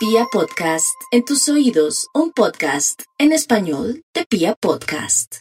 [0.00, 5.36] Pia Podcast, en tus oídos, un podcast en español de Pia Podcast.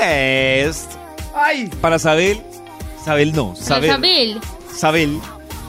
[0.00, 0.92] Test.
[1.34, 2.40] Ay, para Sabel,
[3.04, 4.40] Sabel no, Sabel, Sabel.
[4.74, 5.20] Sabel,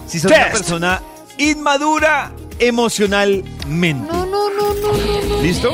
[0.07, 0.51] si sos una Test.
[0.57, 1.01] persona
[1.39, 4.11] inmadura emocionalmente.
[4.11, 5.41] No, no, no, no, no, no.
[5.41, 5.73] ¿Listo?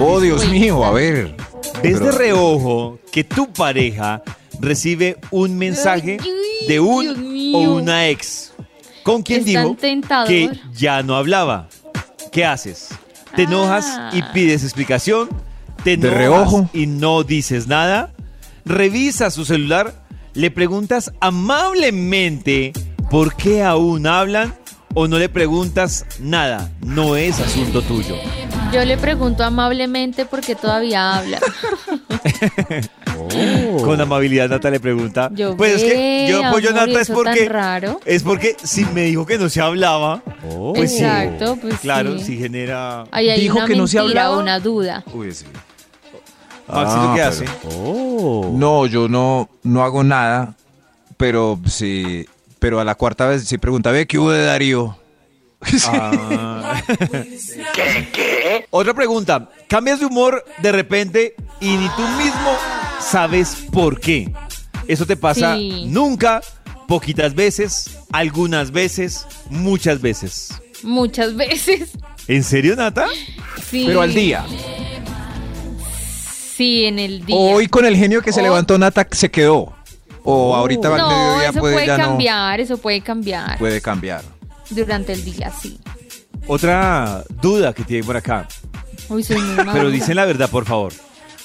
[0.00, 1.36] Oh, Dios mío, a ver.
[1.82, 4.22] Ves de Pero- reojo que tu pareja
[4.60, 8.52] recibe un mensaje Ay, de un o una ex
[9.02, 10.28] con quien Es dijo tan tentador.
[10.28, 11.68] que ya no hablaba.
[12.32, 12.88] ¿Qué haces?
[13.36, 14.10] ¿Te enojas Ah.
[14.12, 15.28] y pides explicación?
[15.84, 16.70] ¿Te De enojas reojo.
[16.72, 18.10] y no dices nada?
[18.64, 19.94] Revisa su celular,
[20.34, 22.72] le preguntas amablemente
[23.10, 24.54] por qué aún hablan
[24.94, 26.70] o no le preguntas nada.
[26.80, 28.16] No es asunto tuyo.
[28.72, 31.38] Yo le pregunto amablemente porque todavía habla.
[33.84, 35.30] Con amabilidad Nata le pregunta.
[35.32, 38.00] Yo pues es que yo ve, apoyo a Nata es porque raro.
[38.04, 40.22] es porque si me dijo que no se hablaba,
[40.74, 41.04] pues sí.
[41.04, 42.24] Exacto, pues claro, sí.
[42.24, 44.38] sí genera Ahí hay Dijo una que no se hablaba.
[44.38, 45.04] una duda.
[45.12, 45.44] Uy, sí.
[46.68, 48.56] Maxito, Ah, ¿qué pero- hace?
[48.58, 50.54] No, yo no, no hago nada,
[51.16, 52.26] pero sí,
[52.58, 54.96] pero a la cuarta vez sí pregunta, ve, ¿qué hubo de Darío?
[55.88, 56.80] Ah.
[58.70, 59.48] Otra pregunta.
[59.68, 62.56] Cambias de humor de repente y ni tú mismo
[63.00, 64.32] sabes por qué.
[64.86, 65.84] Eso te pasa Sí.
[65.88, 66.40] nunca,
[66.86, 70.48] poquitas veces, algunas veces, muchas veces.
[70.82, 71.90] Muchas veces.
[72.28, 73.06] ¿En serio, Nata?
[73.70, 73.84] Sí.
[73.86, 74.44] Pero al día.
[76.56, 77.36] Sí, en el día.
[77.36, 78.44] Hoy con el genio que se Oh.
[78.44, 79.74] levantó Nata se quedó.
[80.24, 84.22] O ahorita al no, mediodía eso puede, puede ya cambiar, eso puede cambiar puede cambiar.
[84.68, 85.78] durante el día, sí.
[86.46, 88.46] Otra duda que tiene por acá.
[89.08, 90.92] Uy, soy muy Pero dicen la verdad, por favor.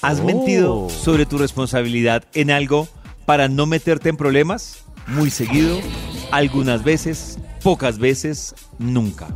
[0.04, 2.88] ¿Has mentido sobre tu responsabilidad en algo
[3.26, 4.80] para no meterte en problemas?
[5.08, 5.80] Muy seguido,
[6.32, 9.28] algunas veces, pocas veces, nunca.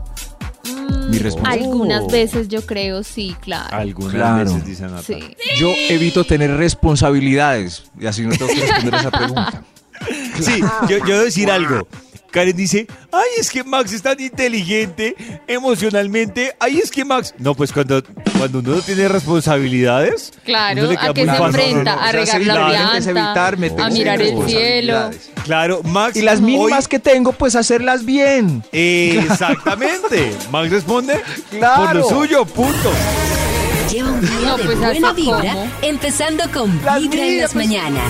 [0.65, 1.49] Mm, Mi respuesta.
[1.51, 3.75] Algunas veces yo creo, sí, claro.
[3.75, 4.43] Algunas Claro.
[4.45, 5.03] veces, dice Nata.
[5.03, 5.19] Sí.
[5.57, 9.63] Yo evito tener responsabilidades y así no tengo que responder esa pregunta.
[10.39, 11.87] Sí, yo, yo debo decir algo.
[12.31, 15.15] Karen dice, ay, es que Max es tan inteligente
[15.47, 16.53] emocionalmente.
[16.59, 17.33] Ay, es que Max...
[17.37, 18.03] No, pues cuando,
[18.37, 20.33] cuando uno no tiene responsabilidades...
[20.43, 21.45] Claro, uno le queda a que se fácil.
[21.45, 25.09] enfrenta, no, no, a regar la llanta, a mirar el cielo.
[25.45, 26.15] Claro, Max...
[26.17, 28.63] Y las mínimas hoy- que tengo, pues hacerlas bien.
[28.71, 30.35] Exactamente.
[30.51, 31.99] Max responde por Claro.
[31.99, 32.91] lo suyo, punto.
[33.91, 35.69] Lleva un día No, de pues, buena ¿hasta vibra, cómo?
[35.81, 37.65] empezando con Las Vibra en las pues.
[37.67, 38.03] mañanas.